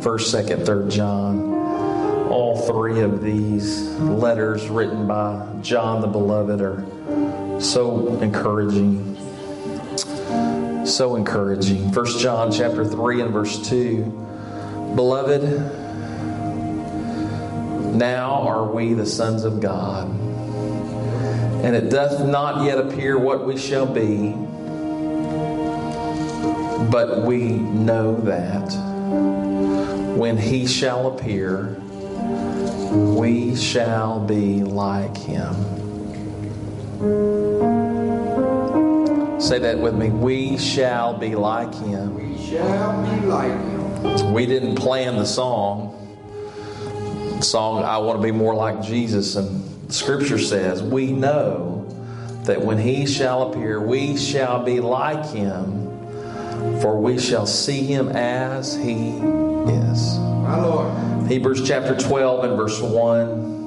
[0.00, 1.54] 1st, 2nd, 3rd John.
[2.30, 6.84] All three of these letters written by John the Beloved are
[7.60, 9.16] so encouraging.
[10.86, 11.90] So encouraging.
[11.92, 14.04] First John chapter 3 and verse 2.
[14.94, 15.42] Beloved,
[17.94, 20.08] now are we the sons of God,
[21.64, 24.30] and it doth not yet appear what we shall be,
[26.90, 28.68] but we know that
[30.18, 31.76] when he shall appear,
[32.90, 35.54] we shall be like him.
[39.40, 40.10] Say that with me.
[40.10, 42.16] We shall be like him.
[42.16, 44.32] We shall be like him.
[44.32, 45.94] We didn't plan the song.
[47.36, 49.36] The song, I want to be more like Jesus.
[49.36, 51.86] And scripture says, we know
[52.42, 55.88] that when he shall appear, we shall be like him,
[56.80, 59.20] for we shall see him as he
[59.68, 60.18] is.
[60.18, 61.28] My Lord.
[61.28, 63.58] Hebrews chapter 12 and verse 1.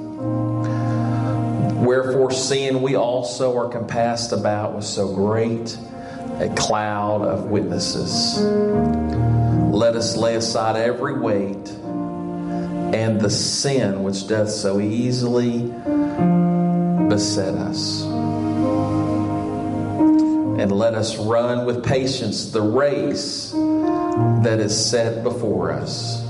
[1.86, 5.78] Wherefore, seeing we also are compassed about with so great
[6.40, 8.40] a cloud of witnesses,
[9.72, 11.70] let us lay aside every weight
[12.94, 15.68] and the sin which doth so easily
[17.10, 18.04] beset us.
[20.60, 23.54] And let us run with patience the race
[24.44, 26.22] that is set before us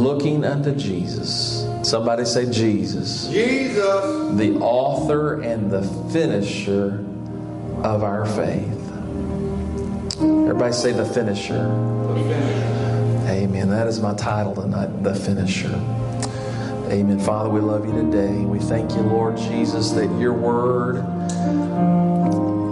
[0.00, 1.66] looking unto Jesus.
[1.82, 4.36] Somebody say, Jesus, Jesus.
[4.36, 5.82] the author and the
[6.12, 7.04] finisher
[7.82, 8.76] of our faith.
[10.20, 11.54] Everybody say, the finisher.
[11.54, 13.30] The finisher.
[13.30, 13.70] Amen.
[13.70, 15.74] That is my title tonight, the finisher.
[16.90, 17.18] Amen.
[17.20, 18.44] Father, we love you today.
[18.44, 20.96] We thank you, Lord Jesus, that your word,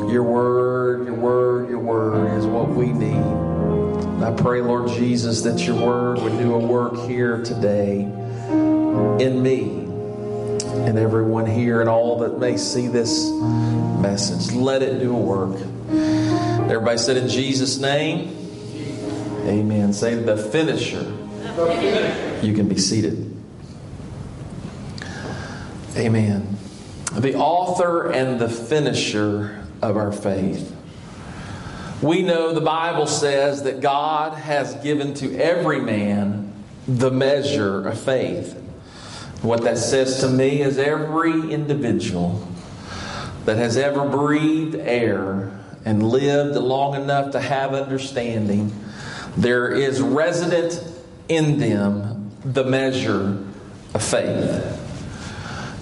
[0.08, 3.16] your word, your word, your word is what we need.
[3.16, 9.42] And I pray, Lord Jesus, that your word would do a work here today in
[9.42, 9.84] me
[10.86, 13.30] and everyone here and all that may see this
[14.00, 14.54] message.
[14.54, 15.60] Let it do a work.
[16.70, 18.34] Everybody said in Jesus' name,
[19.46, 19.92] Amen.
[19.92, 21.02] Say the finisher.
[21.02, 22.46] The finisher.
[22.46, 23.34] You can be seated.
[25.96, 26.56] Amen.
[27.12, 30.74] The author and the finisher of our faith.
[32.00, 36.52] We know the Bible says that God has given to every man
[36.86, 38.54] the measure of faith.
[39.42, 42.46] What that says to me is every individual
[43.44, 48.72] that has ever breathed air and lived long enough to have understanding,
[49.36, 50.84] there is resident
[51.28, 53.38] in them the measure
[53.94, 54.77] of faith.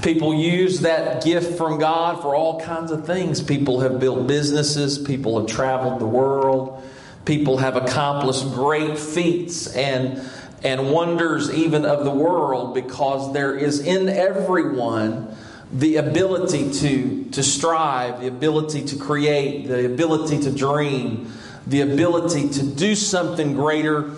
[0.07, 3.43] People use that gift from God for all kinds of things.
[3.43, 6.81] People have built businesses, people have traveled the world,
[7.25, 10.23] people have accomplished great feats and
[10.63, 15.37] and wonders even of the world because there is in everyone
[15.73, 21.33] the ability to, to strive, the ability to create, the ability to dream,
[21.67, 24.13] the ability to do something greater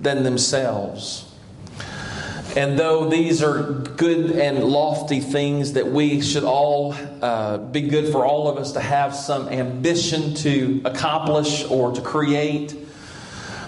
[0.00, 1.30] than themselves.
[2.56, 8.10] And though these are good and lofty things that we should all uh, be good
[8.10, 12.74] for all of us to have some ambition to accomplish or to create,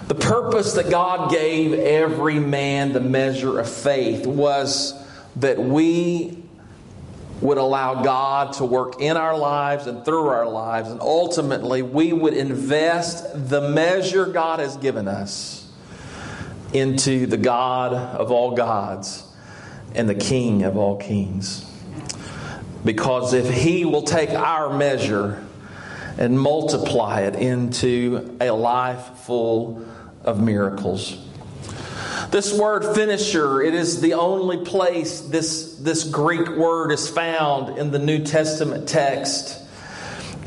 [0.07, 4.95] the purpose that God gave every man the measure of faith was
[5.35, 6.43] that we
[7.41, 12.11] would allow God to work in our lives and through our lives, and ultimately we
[12.11, 15.58] would invest the measure God has given us
[16.73, 19.23] into the God of all gods
[19.95, 21.65] and the King of all kings.
[22.85, 25.43] Because if He will take our measure
[26.17, 29.85] and multiply it into a life full
[30.23, 31.17] of miracles.
[32.29, 37.91] This word finisher, it is the only place this, this Greek word is found in
[37.91, 39.59] the New Testament text.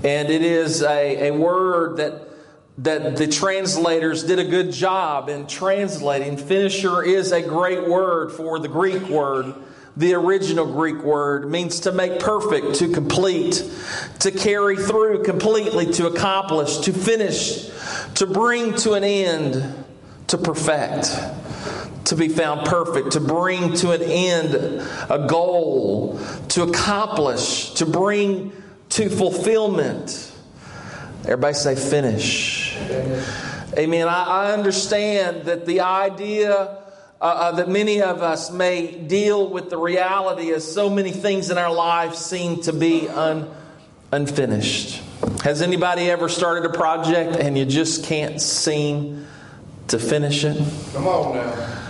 [0.05, 2.32] And it is a, a word that
[2.79, 6.37] that the translators did a good job in translating.
[6.37, 9.55] Finisher is a great word for the Greek word.
[9.95, 13.63] The original Greek word means to make perfect, to complete,
[14.21, 17.69] to carry through completely, to accomplish, to finish,
[18.15, 19.85] to bring to an end,
[20.29, 21.15] to perfect,
[22.07, 24.55] to be found perfect, to bring to an end
[25.11, 28.51] a goal, to accomplish, to bring
[28.89, 30.33] to fulfillment.
[31.25, 32.62] Everybody say finish.
[33.79, 34.09] Amen.
[34.09, 36.79] I, I understand that the idea
[37.21, 41.51] uh, uh, that many of us may deal with the reality as so many things
[41.51, 43.49] in our life seem to be un,
[44.11, 45.01] unfinished.
[45.45, 49.27] Has anybody ever started a project and you just can't seem
[49.87, 50.57] to finish it?
[50.93, 51.83] Come on now.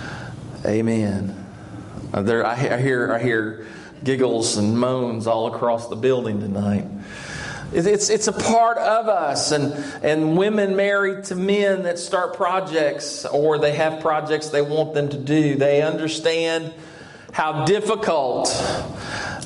[0.66, 1.46] Amen.
[2.12, 3.66] Uh, There, I, I hear, I hear
[4.04, 6.86] giggles and moans all across the building tonight.
[7.72, 9.72] It- It's, it's a part of us, and,
[10.02, 15.08] and women married to men that start projects or they have projects they want them
[15.10, 16.72] to do, they understand
[17.32, 18.48] how difficult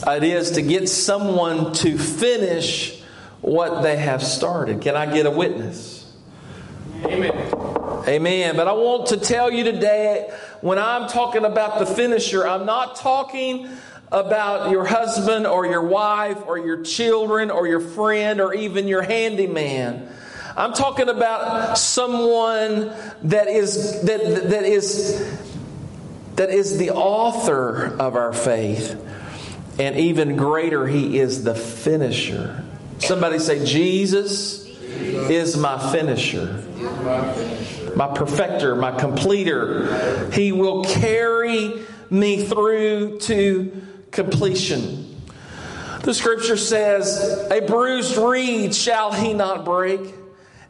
[0.06, 3.00] it is to get someone to finish
[3.42, 4.80] what they have started.
[4.80, 6.12] Can I get a witness?
[7.04, 7.32] Amen.
[8.08, 8.56] Amen.
[8.56, 10.30] But I want to tell you today,
[10.62, 13.68] when I'm talking about the finisher, I'm not talking
[14.10, 19.02] about your husband or your wife or your children or your friend or even your
[19.02, 20.08] handyman.
[20.56, 22.92] I'm talking about someone
[23.24, 25.38] that is that that is
[26.36, 29.02] that is the author of our faith.
[29.78, 32.64] And even greater, he is the finisher.
[32.98, 36.62] Somebody say, Jesus is my finisher
[37.96, 40.30] my perfecter, my completer.
[40.30, 45.16] He will carry me through to completion.
[46.02, 50.14] The scripture says, A bruised reed shall he not break,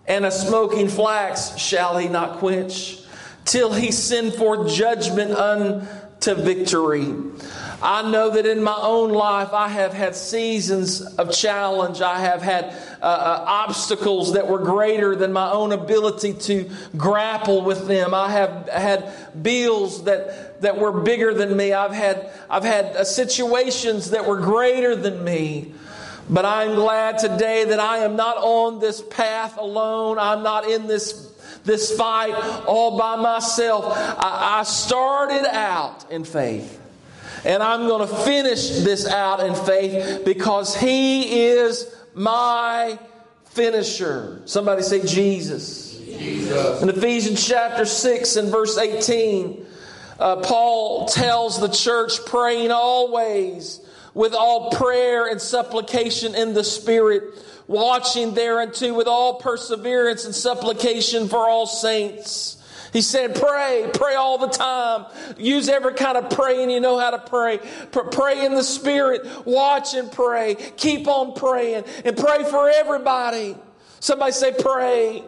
[0.06, 3.00] and a smoking flax shall he not quench,
[3.44, 7.12] till he send forth judgment unto victory.
[7.82, 12.00] I know that in my own life I have had seasons of challenge.
[12.00, 12.74] I have had
[13.06, 18.12] uh, uh, obstacles that were greater than my own ability to grapple with them.
[18.12, 21.72] I have had bills that, that were bigger than me.
[21.72, 25.72] I've had, I've had uh, situations that were greater than me.
[26.28, 30.18] But I'm glad today that I am not on this path alone.
[30.18, 31.32] I'm not in this,
[31.62, 32.34] this fight
[32.66, 33.84] all by myself.
[33.96, 36.82] I, I started out in faith.
[37.44, 42.98] And I'm going to finish this out in faith because He is my
[43.44, 44.42] finisher.
[44.46, 45.98] Somebody say Jesus.
[45.98, 46.82] Jesus.
[46.82, 49.66] In Ephesians chapter 6 and verse 18,
[50.18, 53.80] uh, Paul tells the church, praying always
[54.14, 57.22] with all prayer and supplication in the Spirit,
[57.66, 62.62] watching thereunto with all perseverance and supplication for all saints.
[62.92, 65.06] He said, pray, pray all the time.
[65.38, 67.58] Use every kind of praying you know how to pray.
[67.90, 69.46] Pray in the Spirit.
[69.46, 70.54] Watch and pray.
[70.76, 73.56] Keep on praying and pray for everybody.
[74.06, 75.24] Somebody say, pray.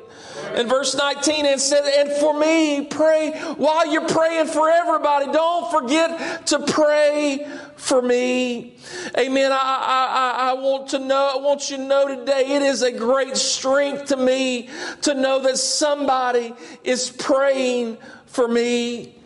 [0.55, 5.33] In verse 19, it said, and for me, pray while you're praying for everybody.
[5.33, 7.45] Don't forget to pray
[7.75, 8.77] for me.
[9.19, 9.51] Amen.
[9.51, 12.93] I, I, I want to know, I want you to know today, it is a
[12.93, 14.69] great strength to me
[15.03, 16.55] to know that somebody
[16.85, 19.17] is praying for me.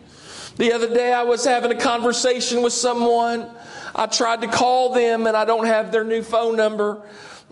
[0.55, 3.51] The other day, I was having a conversation with someone.
[3.93, 7.03] I tried to call them, and I don't have their new phone number.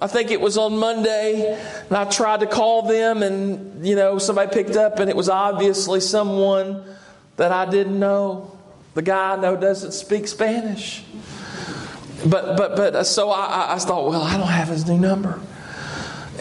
[0.02, 1.54] I think it was on Monday,
[1.88, 5.30] and I tried to call them, and you know, somebody picked up, and it was
[5.30, 6.84] obviously someone
[7.38, 8.58] that I didn't know.
[8.96, 11.04] The guy I know doesn't speak Spanish.
[12.26, 15.40] But but but uh, so I, I thought, well, I don't have his new number.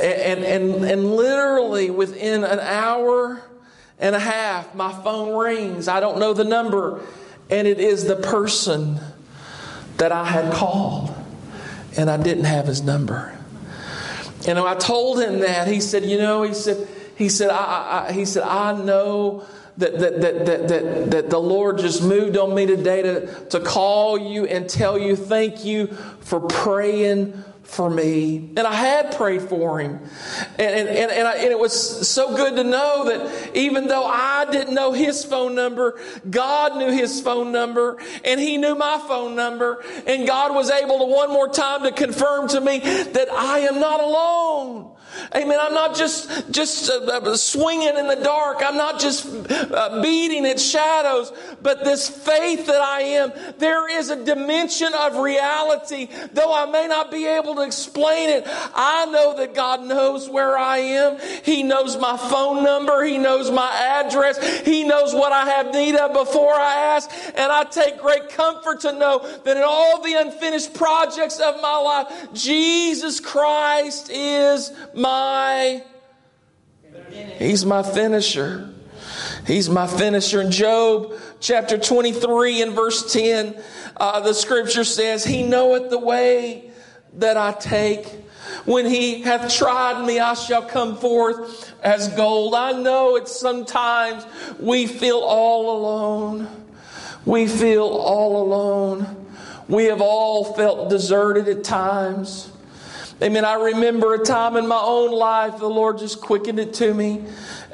[0.03, 3.43] And and and literally within an hour
[3.99, 5.87] and a half, my phone rings.
[5.87, 7.03] I don't know the number,
[7.51, 9.01] and it is the person
[9.99, 11.15] that I had called,
[11.99, 13.37] and I didn't have his number.
[14.47, 18.13] And I told him that, he said, you know, he said, he said, I, I,
[18.13, 22.55] he said, I know that, that, that, that, that, that the Lord just moved on
[22.55, 25.89] me today to, to call you and tell you thank you
[26.21, 28.37] for praying for me.
[28.57, 30.01] And I had prayed for him.
[30.59, 34.05] And, and, and, and, I, and it was so good to know that even though
[34.05, 35.99] I didn't know his phone number,
[36.29, 39.85] God knew his phone number and he knew my phone number.
[40.05, 43.79] And God was able to one more time to confirm to me that I am
[43.79, 44.91] not alone.
[45.35, 45.59] Amen.
[45.61, 48.59] I'm not just just uh, uh, swinging in the dark.
[48.65, 54.11] I'm not just uh, beating at shadows, but this faith that I am, there is
[54.11, 56.09] a dimension of reality.
[56.33, 60.59] Though I may not be able to explain it, I know that God knows where
[60.59, 61.19] I am.
[61.45, 63.05] He knows my phone number.
[63.05, 64.65] He knows my address.
[64.65, 67.11] He knows what I have need of before I ask.
[67.35, 71.77] And I take great comfort to know that in all the unfinished projects of my
[71.77, 75.83] life, Jesus Christ is my
[77.39, 78.71] He's my finisher.
[79.47, 80.43] He's my finisher.
[80.43, 83.61] In Job chapter 23 and verse 10,
[83.97, 86.71] uh, the scripture says, He knoweth the way
[87.15, 88.07] that I take.
[88.67, 92.55] When he hath tried me, I shall come forth as gold.
[92.55, 94.27] I know it's sometimes
[94.59, 96.49] we feel all alone.
[97.25, 99.27] We feel all alone.
[99.69, 102.51] We have all felt deserted at times.
[103.23, 103.45] Amen.
[103.45, 107.23] I remember a time in my own life the Lord just quickened it to me.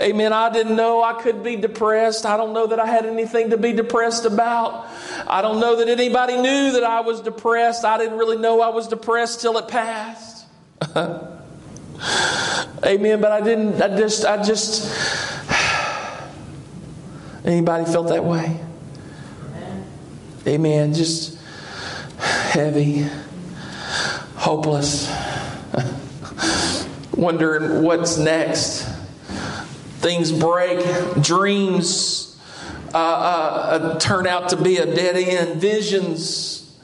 [0.01, 0.33] Amen.
[0.33, 2.27] I didn't know I could be depressed.
[2.27, 4.89] I don't know that I had anything to be depressed about.
[5.27, 7.85] I don't know that anybody knew that I was depressed.
[7.85, 10.47] I didn't really know I was depressed till it passed.
[12.85, 13.21] Amen.
[13.21, 14.93] But I didn't, I just, I just,
[17.45, 18.61] anybody felt that way?
[20.47, 20.93] Amen.
[20.93, 21.39] Just
[22.19, 23.07] heavy,
[24.35, 25.09] hopeless,
[27.17, 28.83] wondering what's next.
[29.99, 30.79] Things break,
[31.23, 32.39] dreams
[32.95, 36.75] uh, uh, turn out to be a dead end, visions,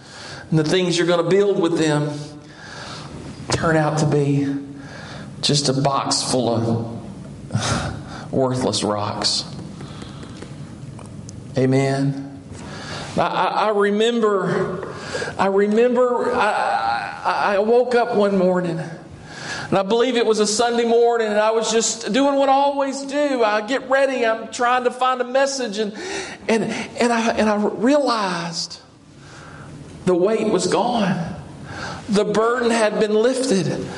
[0.50, 2.10] and the things you're going to build with them
[3.52, 4.54] turn out to be
[5.40, 9.44] just a box full of worthless rocks.
[11.56, 12.40] Amen.
[13.16, 14.94] I, I remember,
[15.38, 18.80] I remember, I, I woke up one morning.
[19.72, 22.52] And I believe it was a Sunday morning, and I was just doing what I
[22.52, 23.42] always do.
[23.42, 25.94] I get ready, I'm trying to find a message, and,
[26.46, 28.82] and, and, I, and I realized
[30.04, 31.36] the weight was gone.
[32.10, 33.66] The burden had been lifted.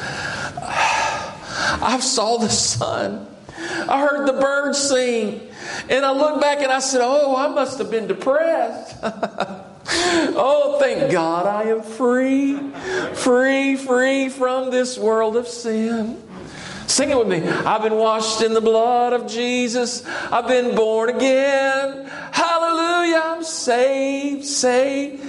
[0.62, 3.26] I saw the sun.
[3.58, 5.40] I heard the birds sing.
[5.90, 8.96] And I looked back and I said, Oh, I must have been depressed.
[9.86, 12.58] oh, thank God I am free,
[13.14, 16.22] free, free from this world of sin.
[16.86, 17.42] Sing it with me.
[17.48, 20.04] I've been washed in the blood of Jesus.
[20.06, 22.06] I've been born again.
[22.30, 23.22] Hallelujah.
[23.24, 25.24] I'm saved, saved.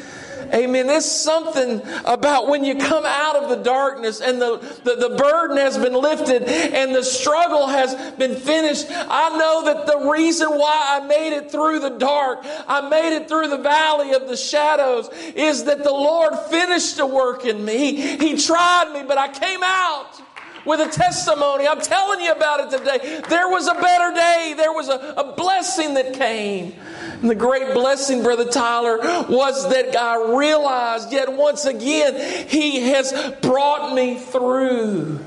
[0.55, 0.87] Amen.
[0.87, 5.57] There's something about when you come out of the darkness and the, the, the, burden
[5.57, 8.87] has been lifted and the struggle has been finished.
[8.89, 13.27] I know that the reason why I made it through the dark, I made it
[13.27, 17.95] through the valley of the shadows, is that the Lord finished the work in me.
[17.95, 20.21] He, he tried me, but I came out
[20.65, 21.67] with a testimony.
[21.67, 23.21] I'm telling you about it today.
[23.29, 26.73] There was a better day, there was a, a blessing that came.
[27.21, 28.97] And the great blessing, Brother Tyler,
[29.29, 35.19] was that I realized yet once again, He has brought me through.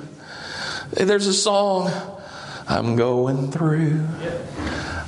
[0.92, 1.90] There's a song,
[2.66, 4.06] I'm going through.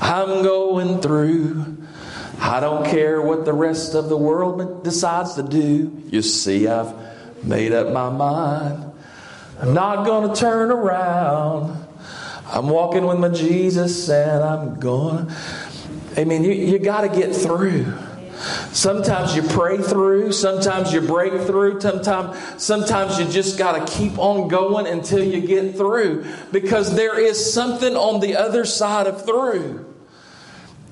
[0.00, 1.76] I'm going through.
[2.40, 6.02] I don't care what the rest of the world decides to do.
[6.08, 6.94] You see, I've
[7.44, 8.89] made up my mind.
[9.60, 11.86] I'm not going to turn around.
[12.46, 15.36] I'm walking with my Jesus and I'm going to
[16.18, 16.42] Amen.
[16.42, 17.86] You, you got to get through.
[18.72, 24.18] Sometimes you pray through, sometimes you break through, sometimes, sometimes you just got to keep
[24.18, 29.24] on going until you get through because there is something on the other side of
[29.24, 29.86] through.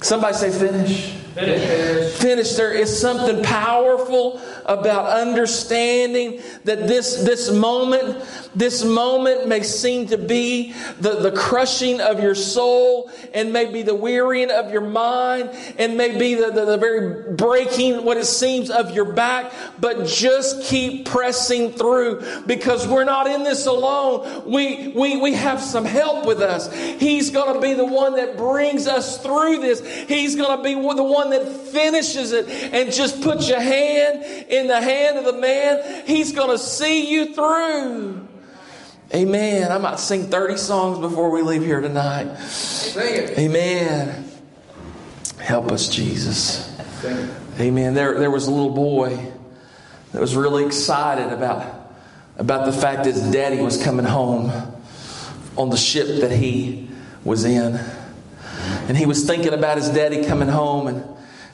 [0.03, 1.11] Somebody say finish.
[1.35, 2.13] Finish.
[2.19, 2.53] Finish.
[2.55, 8.23] There is something powerful about understanding that this, this moment,
[8.55, 13.95] this moment may seem to be the, the crushing of your soul and maybe the
[13.95, 15.49] wearying of your mind
[15.79, 19.53] and maybe the, the, the very breaking, what it seems, of your back.
[19.81, 24.45] But just keep pressing through because we're not in this alone.
[24.45, 26.71] We, we, we have some help with us.
[26.75, 29.81] He's going to be the one that brings us through this.
[30.07, 34.58] He's going to be the one that finishes it and just put your hand in
[34.67, 36.05] the hand of the man.
[36.07, 38.27] He's going to see you through.
[39.15, 39.73] Amen.
[39.73, 42.29] I might sing 30 songs before we leave here tonight.
[43.39, 44.31] Amen.
[45.39, 46.69] Help us, Jesus.
[47.59, 47.95] Amen.
[47.95, 49.33] There, there was a little boy
[50.13, 51.93] that was really excited about,
[52.37, 54.51] about the fact that his daddy was coming home
[55.57, 56.89] on the ship that he
[57.25, 57.81] was in.
[58.89, 61.05] And he was thinking about his daddy coming home, and,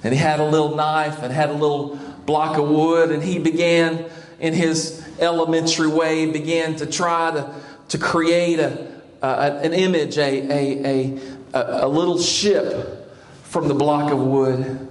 [0.02, 3.38] and he had a little knife and had a little block of wood, and he
[3.38, 4.04] began,
[4.40, 7.54] in his elementary way, began to try to,
[7.88, 11.18] to create a, a an image, a, a,
[11.52, 13.08] a, a little ship
[13.44, 14.88] from the block of wood.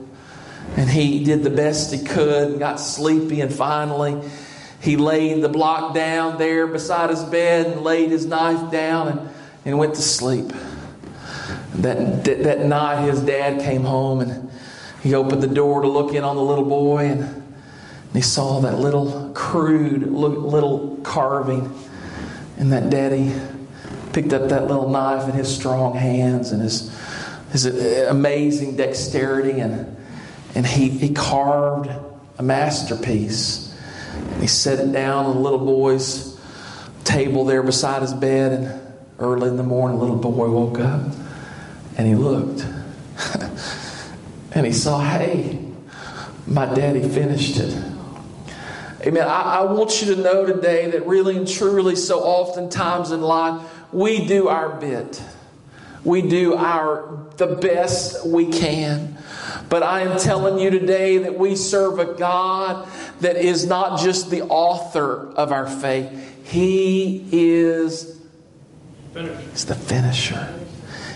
[0.75, 4.22] And he did the best he could and got sleepy, and finally,
[4.80, 9.30] he laid the block down there beside his bed and laid his knife down and,
[9.66, 10.52] and went to sleep.
[11.75, 14.52] That, that, that night, his dad came home and
[15.03, 17.43] he opened the door to look in on the little boy and,
[18.13, 21.74] he saw that little crude little carving.
[22.57, 23.33] And that daddy
[24.13, 26.95] picked up that little knife in his strong hands and his,
[27.51, 27.65] his
[28.05, 29.98] amazing dexterity and,
[30.53, 31.89] and he, he carved
[32.38, 33.75] a masterpiece.
[34.15, 36.39] And he set it down on the little boy's
[37.03, 38.51] table there beside his bed.
[38.51, 41.01] And early in the morning, the little boy woke up
[41.98, 42.63] and he looked.
[44.55, 45.60] And he saw, hey,
[46.45, 47.74] my daddy finished it.
[49.05, 49.27] Amen.
[49.27, 53.62] I, I want you to know today that really and truly, so oftentimes in life,
[53.91, 55.22] we do our bit.
[56.03, 59.17] We do our the best we can.
[59.69, 62.88] But I am telling you today that we serve a God
[63.22, 66.45] that is not just the author of our faith.
[66.45, 68.19] He is
[69.13, 70.62] He's the finisher.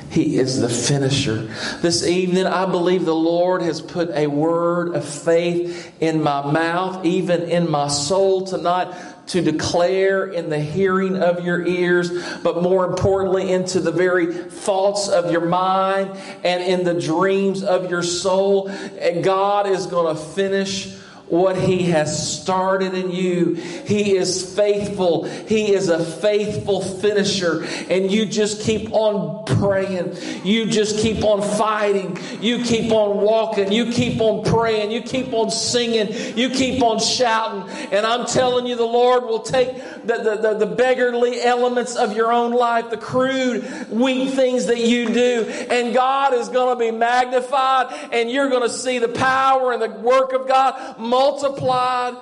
[0.10, 1.54] He is the finisher.
[1.82, 7.06] This evening, I believe the Lord has put a word of faith in my mouth,
[7.06, 8.94] even in my soul tonight,
[9.28, 12.10] to declare in the hearing of your ears,
[12.42, 17.92] but more importantly, into the very thoughts of your mind and in the dreams of
[17.92, 18.70] your soul.
[18.70, 20.97] And God is going to finish
[21.30, 23.54] what He has started in you.
[23.54, 25.26] He is faithful.
[25.26, 27.66] He is a faithful finisher.
[27.90, 30.18] And you just keep on praying.
[30.44, 32.18] You just keep on fighting.
[32.42, 33.72] You keep on walking.
[33.72, 34.92] You keep on praying.
[34.92, 36.38] You keep on singing.
[36.38, 37.70] You keep on shouting.
[37.92, 42.16] And I'm telling you, the Lord will take the, the, the, the beggarly elements of
[42.16, 46.80] your own life, the crude, weak things that you do, and God is going to
[46.80, 52.16] be magnified, and you're going to see the power and the work of God multiplied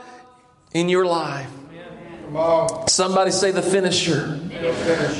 [0.73, 1.51] in your life.
[2.87, 4.39] Somebody say the finisher.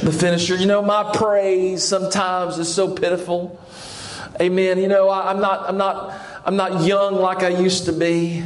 [0.03, 0.55] The finisher.
[0.55, 3.59] You know, my praise sometimes is so pitiful.
[4.39, 4.79] Amen.
[4.79, 6.13] You know, I, am not, I'm not,
[6.45, 8.43] I'm not young like I used to be.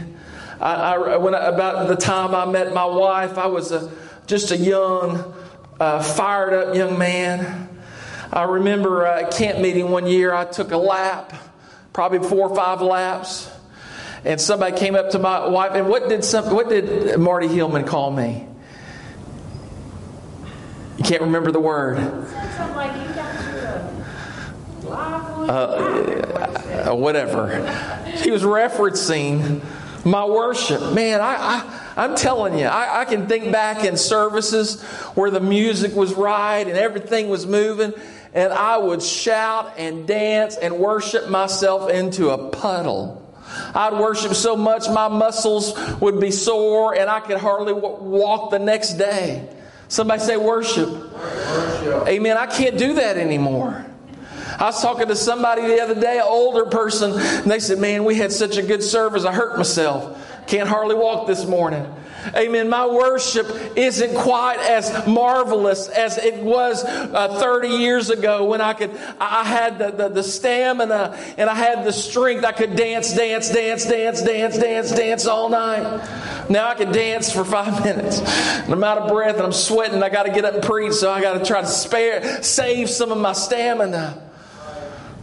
[0.59, 3.89] I, I when I, about the time I met my wife, I was a,
[4.27, 5.33] just a young,
[5.79, 7.69] uh, fired up young man.
[8.33, 11.33] I remember at camp meeting one year, I took a lap,
[11.93, 13.49] probably four or five laps
[14.23, 17.85] and somebody came up to my wife, and what did some, what did Marty Hillman
[17.85, 18.45] call me?
[20.97, 21.97] You can't remember the word.
[24.89, 27.47] Uh, uh, whatever.
[28.17, 29.63] He was referencing
[30.05, 30.93] my worship.
[30.93, 31.63] Man, I,
[31.95, 34.81] I, am telling you, I, I can think back in services
[35.15, 37.93] where the music was right and everything was moving,
[38.33, 43.25] and I would shout and dance and worship myself into a puddle.
[43.75, 48.59] I'd worship so much my muscles would be sore and I could hardly walk the
[48.59, 49.47] next day.
[49.87, 50.89] Somebody say worship.
[50.89, 52.07] worship.
[52.07, 52.37] Amen.
[52.37, 53.85] I can't do that anymore.
[54.59, 58.03] I was talking to somebody the other day, an older person, and they said, Man,
[58.03, 60.28] we had such a good service, I hurt myself.
[60.49, 61.85] Can't hardly walk this morning.
[62.35, 62.69] Amen.
[62.69, 68.73] My worship isn't quite as marvelous as it was uh, 30 years ago when I
[68.73, 72.43] could, I had the, the, the, stamina and I had the strength.
[72.43, 76.49] I could dance, dance, dance, dance, dance, dance, dance all night.
[76.49, 78.19] Now I can dance for five minutes.
[78.19, 80.01] And I'm out of breath and I'm sweating.
[80.01, 82.89] I got to get up and preach, so I got to try to spare, save
[82.89, 84.28] some of my stamina.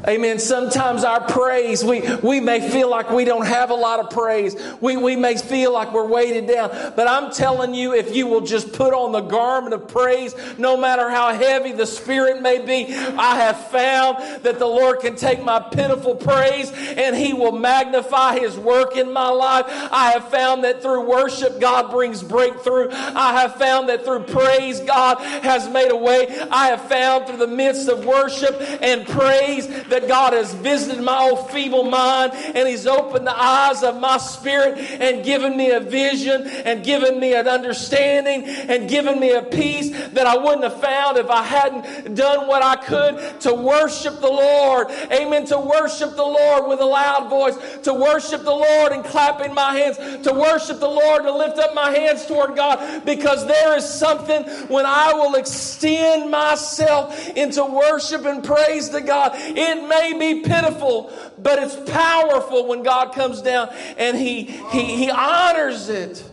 [0.08, 0.38] Amen.
[0.38, 4.54] Sometimes our praise, we, we may feel like we don't have a lot of praise.
[4.80, 6.70] We, we may feel like we're weighted down.
[6.94, 10.76] But I'm telling you, if you will just put on the garment of praise, no
[10.76, 15.42] matter how heavy the spirit may be, I have found that the Lord can take
[15.42, 19.64] my pitiful praise and He will magnify His work in my life.
[19.90, 22.90] I have found that through worship, God brings breakthrough.
[22.92, 26.28] I have found that through praise, God has made a way.
[26.48, 31.18] I have found through the midst of worship and praise that God has visited my
[31.18, 35.80] old feeble mind and He's opened the eyes of my spirit and given me a
[35.80, 40.80] vision and given me an understanding and given me a peace that I wouldn't have
[40.80, 44.90] found if I hadn't done what I could to worship the Lord.
[45.12, 45.44] Amen.
[45.46, 49.74] To worship the Lord with a loud voice, to worship the Lord and clapping my
[49.74, 53.88] hands, to worship the Lord, to lift up my hands toward God because there is
[53.88, 59.32] something when I will extend myself into worship and praise to God.
[59.34, 65.10] It may be pitiful, but it's powerful when God comes down and He, he, he
[65.10, 66.24] honors it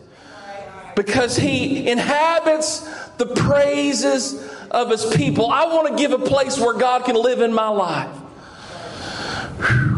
[0.95, 2.79] because He inhabits
[3.17, 5.51] the praises of His people.
[5.51, 8.19] I want to give a place where God can live in my life.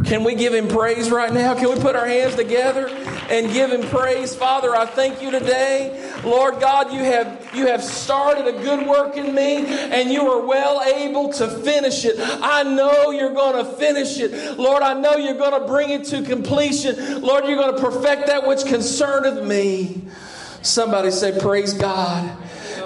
[0.06, 1.56] Can we give him praise right now?
[1.56, 2.88] Can we put our hands together
[3.30, 4.36] and give him praise?
[4.36, 6.12] Father, I thank you today.
[6.24, 10.46] Lord God, you have you have started a good work in me and you are
[10.46, 12.16] well able to finish it.
[12.20, 14.58] I know you're going to finish it.
[14.58, 17.22] Lord, I know you're going to bring it to completion.
[17.22, 20.02] Lord, you're going to perfect that which concerneth me.
[20.62, 22.38] Somebody say praise God.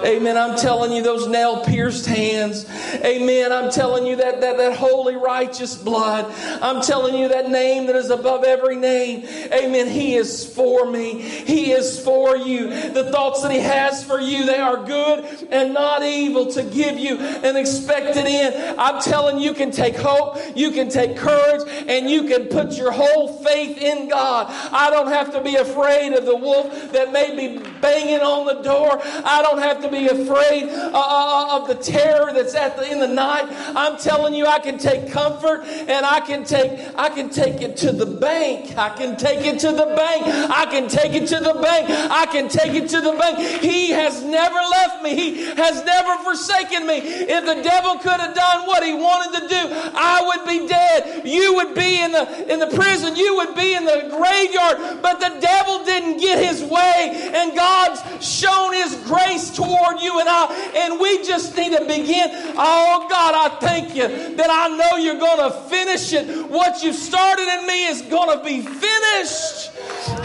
[0.04, 0.36] Amen.
[0.36, 2.66] I'm telling you, those nail pierced hands.
[3.04, 3.52] Amen.
[3.52, 6.32] I'm telling you that, that, that holy, righteous blood.
[6.62, 9.26] I'm telling you that name that is above every name.
[9.52, 9.88] Amen.
[9.88, 11.20] He is for me.
[11.20, 12.68] He is for you.
[12.92, 16.98] The thoughts that He has for you, they are good and not evil to give
[16.98, 18.78] you an expected end.
[18.78, 22.76] I'm telling you, you can take hope, you can take courage, and you can put
[22.76, 24.46] your whole faith in God.
[24.72, 28.62] I don't have to be afraid of the wolf that may be banging on the
[28.62, 29.00] door.
[29.02, 33.00] I don't have to be afraid uh, uh, of the terror that's at the, in
[33.00, 33.46] the night.
[33.76, 37.76] I'm telling you, I can take comfort and I can take I can take it
[37.78, 38.76] to the bank.
[38.76, 40.26] I can take it to the bank.
[40.50, 41.90] I can take it to the bank.
[42.10, 43.38] I can take it to the bank.
[43.62, 45.14] He has never left me.
[45.14, 46.98] He has never forsaken me.
[46.98, 49.62] If the devil could have done what he wanted to do,
[49.94, 51.26] I would be dead.
[51.26, 53.16] You would be in the in the prison.
[53.16, 55.02] You would be in the graveyard.
[55.02, 60.28] But the devil didn't get his way, and God's shown His grace toward you and
[60.28, 60.72] I.
[60.76, 62.30] And we just need to begin.
[62.56, 66.48] Oh God, I thank you that I know you're going to finish it.
[66.50, 69.70] What you started in me is going to be finished.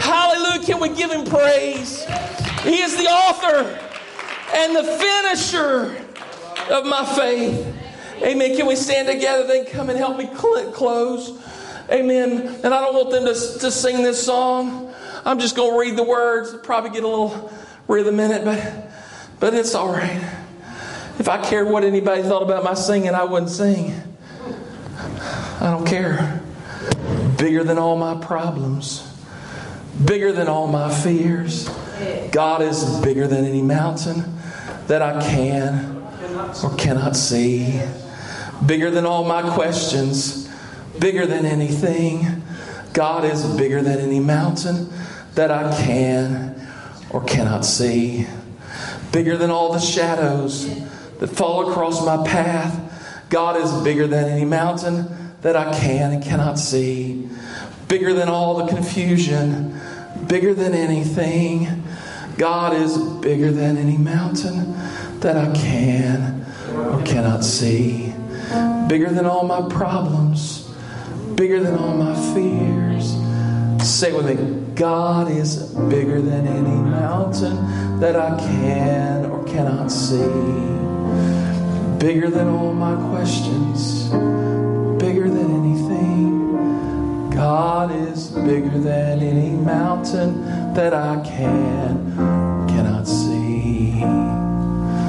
[0.00, 0.64] Hallelujah.
[0.64, 2.04] Can we give Him praise?
[2.62, 3.78] He is the author
[4.54, 5.96] and the finisher
[6.70, 7.74] of my faith.
[8.22, 8.56] Amen.
[8.56, 9.46] Can we stand together?
[9.46, 11.42] Then come and help me close.
[11.90, 12.48] Amen.
[12.64, 14.92] And I don't want them to, to sing this song.
[15.24, 16.54] I'm just going to read the words.
[16.62, 17.52] Probably get a little
[17.88, 18.85] rhythm in it, but,
[19.40, 20.22] but it's all right.
[21.18, 23.94] If I cared what anybody thought about my singing, I wouldn't sing.
[25.60, 26.42] I don't care.
[27.38, 29.10] Bigger than all my problems,
[30.04, 31.68] bigger than all my fears.
[32.32, 34.36] God is bigger than any mountain
[34.86, 35.96] that I can
[36.62, 37.80] or cannot see.
[38.64, 40.48] Bigger than all my questions,
[40.98, 42.42] bigger than anything.
[42.92, 44.90] God is bigger than any mountain
[45.34, 46.68] that I can
[47.10, 48.26] or cannot see.
[49.16, 50.68] Bigger than all the shadows
[51.20, 53.24] that fall across my path.
[53.30, 55.06] God is bigger than any mountain
[55.40, 57.26] that I can and cannot see.
[57.88, 59.80] Bigger than all the confusion.
[60.26, 61.82] Bigger than anything.
[62.36, 64.74] God is bigger than any mountain
[65.20, 68.12] that I can or cannot see.
[68.86, 70.70] Bigger than all my problems.
[71.36, 73.16] Bigger than all my fears.
[73.82, 80.18] Say with me God is bigger than any mountain that I can or cannot see.
[81.98, 84.08] Bigger than all my questions.
[85.00, 87.30] Bigger than anything.
[87.30, 92.16] God is bigger than any mountain that I can
[92.68, 94.00] cannot see.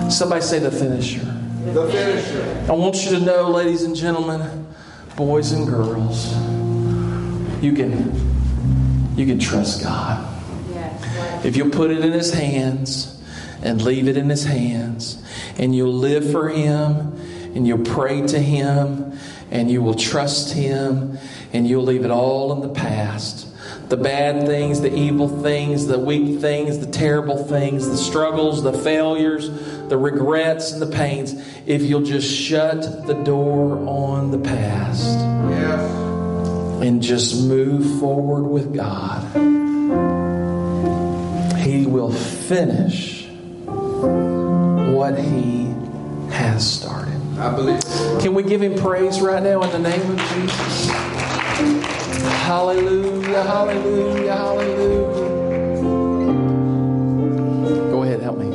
[0.09, 1.25] Somebody say the finisher.
[1.73, 2.65] The finisher.
[2.69, 4.65] I want you to know, ladies and gentlemen,
[5.17, 6.33] boys and girls,
[7.61, 8.13] you can
[9.17, 10.36] you can trust God.
[11.43, 13.21] If you'll put it in His hands
[13.61, 15.23] and leave it in His hands,
[15.57, 17.19] and you'll live for Him,
[17.55, 19.17] and you'll pray to Him,
[19.49, 21.17] and you will trust Him,
[21.53, 23.45] and you'll leave it all in the past.
[23.89, 28.73] The bad things, the evil things, the weak things, the terrible things, the struggles, the
[28.73, 29.49] failures,
[29.87, 31.33] the regrets, and the pains,
[31.65, 35.05] if you'll just shut the door on the past.
[35.07, 35.91] Yes.
[36.83, 39.23] and just move forward with God,
[41.87, 43.27] will finish
[43.65, 45.73] what He
[46.29, 47.13] has started.
[47.37, 47.81] I believe.
[48.21, 50.89] Can we give Him praise right now in the name of Jesus?
[52.45, 55.27] Hallelujah, hallelujah, hallelujah.
[57.91, 58.49] Go ahead, help me.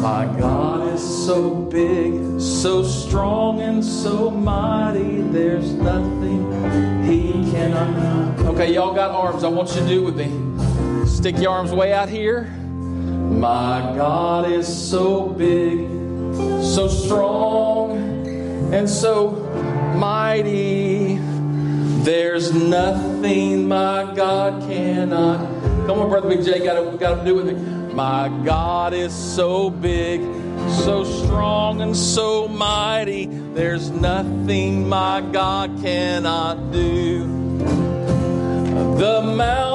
[0.00, 2.22] My God is so big
[2.62, 5.11] so strong and so mighty,
[8.62, 9.42] Okay, y'all got arms.
[9.42, 11.04] I want you to do it with me.
[11.04, 12.44] Stick your arms way out here.
[12.44, 15.88] My God is so big,
[16.62, 17.98] so strong,
[18.72, 19.30] and so
[19.96, 21.16] mighty.
[22.04, 25.40] There's nothing my God cannot.
[25.88, 27.92] Come on, brother Big J, got to do it with me.
[27.92, 30.20] My God is so big
[30.84, 33.26] so strong and so mighty.
[33.26, 37.41] There's nothing my God cannot do.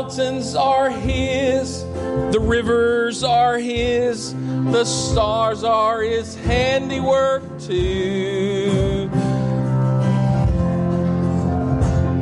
[0.07, 1.83] Mountains are His,
[2.31, 4.33] the rivers are His,
[4.71, 9.09] the stars are His handiwork too.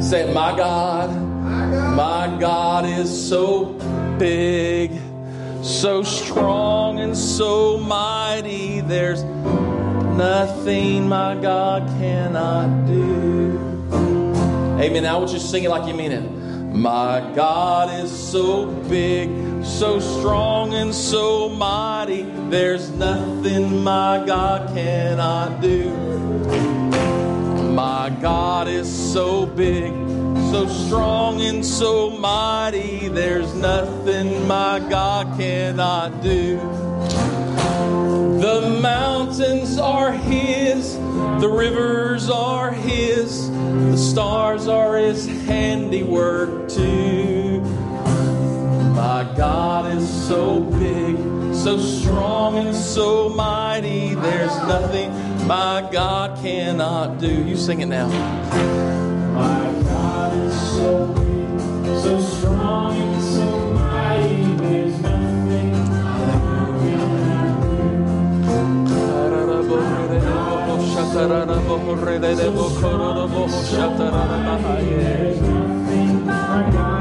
[0.02, 1.12] Say, my God,
[1.96, 3.66] my God is so
[4.18, 4.92] big
[5.62, 8.82] so strong and so mighty.
[8.82, 13.60] There's nothing my God cannot do.
[14.82, 15.06] Amen.
[15.06, 16.45] I you to sing it like you mean it.
[16.76, 19.30] My God is so big,
[19.64, 22.24] so strong, and so mighty.
[22.50, 25.90] There's nothing my God cannot do.
[27.72, 29.94] My God is so big,
[30.52, 33.08] so strong, and so mighty.
[33.08, 36.60] There's nothing my God cannot do.
[38.46, 40.94] The mountains are His,
[41.42, 47.62] the rivers are His, the stars are His handiwork too.
[48.94, 51.18] My God is so big,
[51.56, 54.14] so strong, and so mighty.
[54.14, 55.10] There's nothing
[55.48, 57.48] my God cannot do.
[57.48, 58.10] You sing it now.
[59.34, 63.15] My God is so big, so strong,
[71.16, 71.30] There's
[75.42, 76.95] nothing my God cannot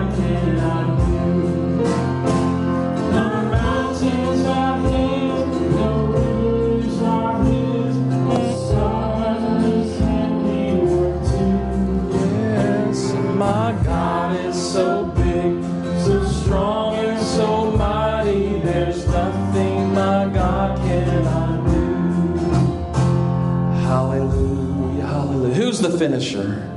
[26.04, 26.70] finisher?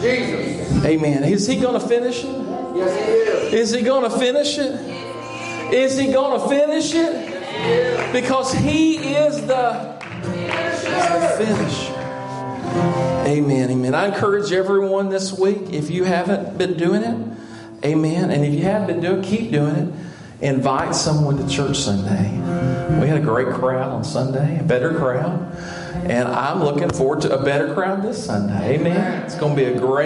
[0.00, 0.84] Jesus.
[0.84, 1.24] Amen.
[1.24, 2.36] Is he going to finish it?
[2.76, 3.70] Yes, He is.
[3.70, 5.72] Is he going to finish it?
[5.72, 8.12] Is he going to finish it?
[8.12, 11.94] Because he is the, the finisher.
[13.26, 13.70] Amen.
[13.70, 13.94] Amen.
[13.94, 17.38] I encourage everyone this week, if you haven't been doing it,
[17.84, 18.30] amen.
[18.30, 19.94] And if you have been doing it, keep doing it.
[20.42, 22.30] Invite someone to church Sunday.
[23.00, 25.56] We had a great crowd on Sunday, a better crowd.
[25.94, 28.78] And I'm looking forward to a better crowd this Sunday.
[28.78, 29.22] Amen.
[29.22, 29.94] It's going to be a great